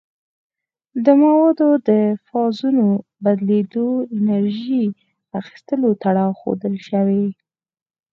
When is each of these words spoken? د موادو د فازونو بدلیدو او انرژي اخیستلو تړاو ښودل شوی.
د 1.05 1.07
موادو 1.23 1.69
د 1.89 1.89
فازونو 2.27 2.87
بدلیدو 3.23 3.87
او 4.01 4.05
انرژي 4.17 4.85
اخیستلو 5.39 5.89
تړاو 6.03 6.37
ښودل 6.39 6.75
شوی. 6.87 7.25